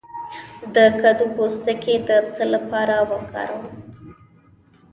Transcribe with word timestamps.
د 0.75 0.77
کدو 1.01 1.25
پوستکی 1.35 1.95
د 2.07 2.09
څه 2.35 2.43
لپاره 2.53 2.95
وکاروم؟ 3.11 3.67